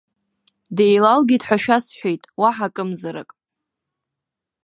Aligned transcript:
Деилагеит 0.75 1.43
ҳәа 1.47 1.57
шәасҳәеит, 1.63 2.23
уаҳа 2.39 2.67
акымзарак. 2.71 3.29